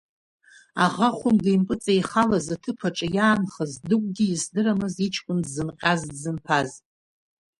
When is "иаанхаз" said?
3.15-3.71